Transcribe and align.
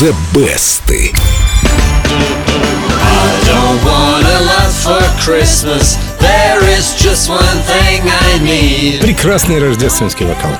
the 0.00 0.12
best. 0.32 0.80
I 0.88 1.12
don't 3.44 3.84
wanna 3.84 4.40
love 4.46 4.72
for 4.72 5.02
Christmas. 5.22 6.09
There 6.20 6.62
is 6.78 6.94
just 6.94 7.28
one 7.28 7.40
thing 7.66 8.02
I 8.04 8.38
need. 8.40 9.00
Прекрасный 9.00 9.58
рождественский 9.58 10.26
вокал. 10.26 10.52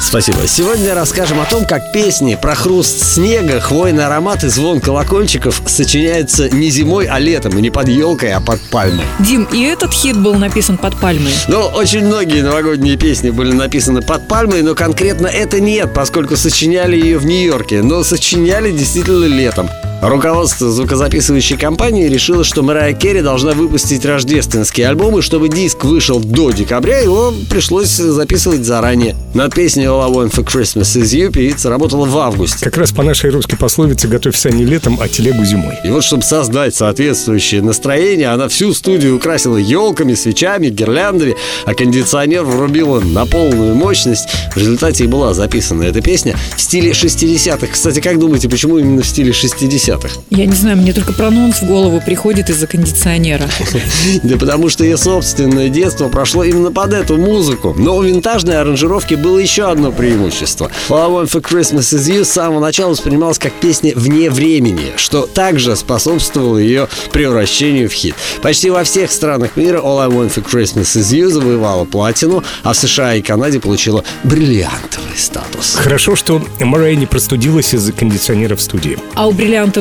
Спасибо. 0.00 0.46
Сегодня 0.46 0.94
расскажем 0.94 1.40
о 1.40 1.44
том, 1.44 1.64
как 1.64 1.92
песни 1.92 2.34
про 2.34 2.54
хруст 2.54 3.14
снега, 3.14 3.60
хвойный 3.60 4.06
аромат 4.06 4.42
и 4.42 4.48
звон 4.48 4.80
колокольчиков 4.80 5.62
сочиняются 5.66 6.48
не 6.50 6.70
зимой, 6.70 7.06
а 7.06 7.18
летом, 7.18 7.56
и 7.56 7.62
не 7.62 7.70
под 7.70 7.88
елкой, 7.88 8.32
а 8.32 8.40
под 8.40 8.60
пальмой. 8.70 9.04
Дим, 9.20 9.44
и 9.52 9.62
этот 9.62 9.92
хит 9.92 10.16
был 10.18 10.34
написан 10.34 10.78
под 10.78 10.96
пальмой. 10.98 11.32
Ну, 11.48 11.60
очень 11.60 12.04
многие 12.04 12.42
новогодние 12.42 12.96
песни 12.96 13.30
были 13.30 13.52
написаны 13.52 14.02
под 14.02 14.26
пальмой, 14.26 14.62
но 14.62 14.74
конкретно 14.74 15.28
это 15.28 15.60
нет, 15.60 15.94
поскольку 15.94 16.36
сочиняли 16.36 16.96
ее 16.96 17.18
в 17.18 17.26
Нью-Йорке, 17.26 17.82
но 17.82 18.02
сочиняли 18.02 18.72
действительно 18.72 19.26
летом. 19.26 19.70
Руководство 20.06 20.70
звукозаписывающей 20.70 21.56
компании 21.56 22.06
решило, 22.08 22.44
что 22.44 22.62
Мэрайя 22.62 22.92
Керри 22.92 23.22
должна 23.22 23.52
выпустить 23.52 24.04
рождественский 24.04 24.86
альбом, 24.86 25.18
и 25.18 25.22
чтобы 25.22 25.48
диск 25.48 25.84
вышел 25.84 26.20
до 26.20 26.50
декабря, 26.50 26.98
его 26.98 27.32
пришлось 27.48 27.88
записывать 27.88 28.66
заранее. 28.66 29.16
Над 29.32 29.54
песней 29.54 29.84
All 29.84 30.04
I 30.04 30.10
Want 30.10 30.32
For 30.32 30.44
Christmas 30.44 31.00
Is 31.00 31.18
You 31.18 31.32
певица 31.32 31.70
работала 31.70 32.04
в 32.04 32.18
августе. 32.18 32.62
Как 32.62 32.76
раз 32.76 32.92
по 32.92 33.02
нашей 33.02 33.30
русской 33.30 33.56
пословице 33.56 34.06
«Готовься 34.06 34.50
не 34.50 34.66
летом, 34.66 34.98
а 35.00 35.08
телегу 35.08 35.42
зимой». 35.42 35.78
И 35.84 35.88
вот, 35.88 36.04
чтобы 36.04 36.22
создать 36.22 36.74
соответствующее 36.74 37.62
настроение, 37.62 38.28
она 38.28 38.48
всю 38.48 38.74
студию 38.74 39.16
украсила 39.16 39.56
елками, 39.56 40.12
свечами, 40.12 40.68
гирляндами, 40.68 41.34
а 41.64 41.72
кондиционер 41.72 42.42
врубила 42.42 43.00
на 43.00 43.24
полную 43.24 43.74
мощность. 43.74 44.28
В 44.54 44.58
результате 44.58 45.04
и 45.04 45.06
была 45.06 45.32
записана 45.32 45.84
эта 45.84 46.02
песня 46.02 46.36
в 46.58 46.60
стиле 46.60 46.90
60-х. 46.90 47.68
Кстати, 47.72 48.00
как 48.00 48.18
думаете, 48.18 48.50
почему 48.50 48.76
именно 48.76 49.00
в 49.00 49.06
стиле 49.06 49.30
60-х? 49.30 49.93
Я 50.30 50.46
не 50.46 50.54
знаю, 50.54 50.76
мне 50.76 50.92
только 50.92 51.12
прононс 51.12 51.62
в 51.62 51.66
голову 51.66 52.02
приходит 52.04 52.50
из-за 52.50 52.66
кондиционера. 52.66 53.48
Да 54.22 54.36
потому 54.36 54.68
что 54.68 54.84
ее 54.84 54.96
собственное 54.96 55.68
детство 55.68 56.08
прошло 56.08 56.44
именно 56.44 56.70
под 56.70 56.92
эту 56.92 57.16
музыку. 57.16 57.74
Но 57.76 57.96
у 57.96 58.02
винтажной 58.02 58.60
аранжировки 58.60 59.14
было 59.14 59.38
еще 59.38 59.70
одно 59.70 59.92
преимущество. 59.92 60.70
All 60.88 61.18
I 61.18 61.24
Want 61.24 61.30
For 61.30 61.42
Christmas 61.42 61.94
Is 61.94 62.10
You 62.10 62.24
с 62.24 62.30
самого 62.30 62.60
начала 62.60 62.90
воспринималась 62.90 63.38
как 63.38 63.52
песня 63.54 63.92
вне 63.94 64.30
времени, 64.30 64.92
что 64.96 65.26
также 65.26 65.76
способствовало 65.76 66.58
ее 66.58 66.88
превращению 67.12 67.88
в 67.88 67.92
хит. 67.92 68.14
Почти 68.42 68.70
во 68.70 68.84
всех 68.84 69.10
странах 69.10 69.56
мира 69.56 69.78
All 69.78 70.00
I 70.00 70.08
Want 70.08 70.34
For 70.34 70.44
Christmas 70.44 70.96
Is 70.96 71.16
You 71.16 71.28
завоевала 71.28 71.84
платину, 71.84 72.42
а 72.62 72.72
в 72.72 72.76
США 72.76 73.14
и 73.14 73.22
Канаде 73.22 73.60
получила 73.60 74.04
бриллиантовый 74.24 75.16
статус. 75.16 75.74
Хорошо, 75.76 76.16
что 76.16 76.42
Мэрайя 76.60 76.96
не 76.96 77.06
простудилась 77.06 77.74
из-за 77.74 77.92
кондиционера 77.92 78.56
в 78.56 78.60
студии. 78.60 78.98
А 79.14 79.26
у 79.26 79.32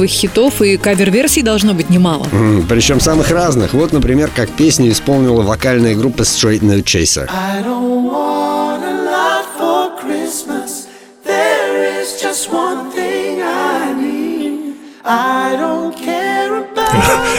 бриллиантовых 0.00 0.10
хитов 0.10 0.62
и 0.62 0.76
кавер-версий 0.76 1.42
должно 1.42 1.74
быть 1.74 1.90
немало. 1.90 2.26
М, 2.32 2.66
Причем 2.68 3.00
самых 3.00 3.30
разных. 3.30 3.74
Вот, 3.74 3.92
например, 3.92 4.30
как 4.34 4.50
песню 4.50 4.90
исполнила 4.90 5.42
вокальная 5.42 5.94
группа 5.94 6.22
Straight 6.22 6.60
No 6.62 6.82
Chaser. 6.82 7.28
I 7.28 7.62
don't 7.62 8.06
want 8.10 8.82
a 8.82 9.04
lot 9.04 9.44
for 9.58 9.90
Christmas. 10.00 10.86
There 11.24 12.00
is 12.00 12.20
just 12.22 12.50
one 12.50 12.90
thing 12.92 13.42
I 13.42 13.92
need. 13.94 14.74
I 15.04 15.56
don't. 15.58 15.99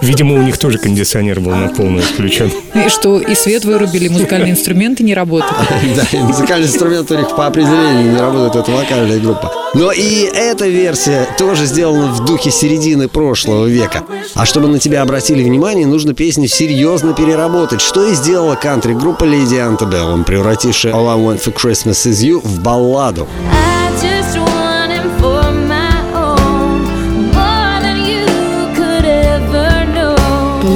Видимо, 0.00 0.34
у 0.34 0.42
них 0.42 0.58
тоже 0.58 0.78
кондиционер 0.78 1.40
был 1.40 1.52
на 1.52 1.68
полную 1.68 2.02
включен. 2.02 2.50
И 2.74 2.88
что, 2.88 3.18
и 3.18 3.34
свет 3.34 3.64
вырубили, 3.64 4.08
музыкальные 4.08 4.52
инструменты 4.52 5.02
не 5.02 5.14
работают. 5.14 5.54
Да, 5.96 6.04
и 6.12 6.20
музыкальный 6.20 6.66
инструмент 6.66 7.10
у 7.10 7.16
них 7.16 7.34
по 7.34 7.46
определению 7.46 8.12
не 8.12 8.18
работает, 8.18 8.56
это 8.56 8.70
вокальная 8.70 9.18
группа. 9.18 9.52
Но 9.74 9.90
и 9.90 10.28
эта 10.32 10.66
версия 10.66 11.26
тоже 11.38 11.66
сделана 11.66 12.12
в 12.12 12.24
духе 12.24 12.50
середины 12.50 13.08
прошлого 13.08 13.66
века. 13.66 14.04
А 14.34 14.46
чтобы 14.46 14.68
на 14.68 14.78
тебя 14.78 15.02
обратили 15.02 15.42
внимание, 15.42 15.86
нужно 15.86 16.14
песню 16.14 16.46
серьезно 16.46 17.14
переработать, 17.14 17.80
что 17.80 18.04
и 18.04 18.14
сделала 18.14 18.54
кантри-группа 18.54 19.24
Lady 19.24 19.58
Antebellum, 19.58 20.24
превратившая 20.24 20.92
All 20.92 21.08
I 21.08 21.18
Want 21.18 21.42
For 21.42 21.54
Christmas 21.54 22.06
Is 22.06 22.26
You 22.26 22.40
в 22.42 22.60
балладу. 22.60 23.26
I 23.50 23.77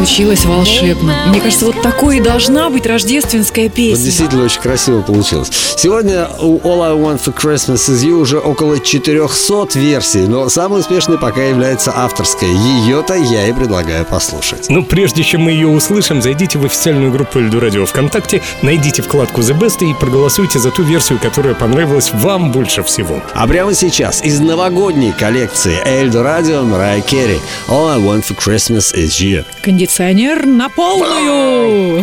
Получилось 0.02 0.44
волшебно. 0.44 1.26
Мне 1.28 1.40
кажется, 1.40 1.64
вот 1.64 1.80
такой 1.80 2.16
и 2.16 2.20
должна 2.20 2.70
быть 2.70 2.86
рождественская 2.86 3.66
Вот 3.66 3.74
песня. 3.74 4.04
действительно 4.04 4.44
очень 4.46 4.60
красиво 4.60 5.00
получилось. 5.00 5.48
Сегодня 5.76 6.26
у 6.40 6.58
All 6.58 6.82
I 6.82 6.96
Want 6.96 7.22
For 7.22 7.32
Christmas 7.32 7.88
Is 7.88 8.04
You 8.04 8.14
уже 8.14 8.40
около 8.40 8.80
400 8.80 9.78
версий, 9.78 10.26
но 10.26 10.48
самой 10.48 10.80
успешной 10.80 11.18
пока 11.18 11.44
является 11.44 11.92
авторская. 11.94 12.50
Ее-то 12.50 13.14
я 13.14 13.46
и 13.46 13.52
предлагаю 13.52 14.04
послушать. 14.04 14.66
Ну, 14.68 14.82
прежде 14.82 15.22
чем 15.22 15.42
мы 15.42 15.52
ее 15.52 15.68
услышим, 15.68 16.20
зайдите 16.20 16.58
в 16.58 16.64
официальную 16.64 17.12
группу 17.12 17.38
Эльду 17.38 17.60
Радио 17.60 17.86
ВКонтакте, 17.86 18.42
найдите 18.60 19.02
вкладку 19.02 19.40
The 19.40 19.56
Best 19.56 19.88
и 19.88 19.94
проголосуйте 19.94 20.58
за 20.58 20.72
ту 20.72 20.82
версию, 20.82 21.20
которая 21.22 21.54
понравилась 21.54 22.10
вам 22.12 22.50
больше 22.50 22.82
всего. 22.82 23.22
А 23.34 23.46
прямо 23.46 23.72
сейчас 23.72 24.20
из 24.24 24.40
новогодней 24.40 25.12
коллекции 25.12 25.78
Эльдо 25.84 26.24
Радио 26.24 26.64
Мэрайя 26.64 27.02
Керри 27.02 27.38
All 27.68 27.88
I 27.88 28.00
Want 28.00 28.24
For 28.24 28.36
Christmas 28.36 28.92
Is 28.96 29.20
You. 29.20 29.44
Кондиционер 29.92 30.46
на 30.46 30.70
полную. 30.70 32.02